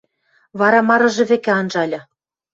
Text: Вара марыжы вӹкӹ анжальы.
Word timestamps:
Вара 0.59 0.79
марыжы 0.89 1.23
вӹкӹ 1.29 1.51
анжальы. 1.59 1.99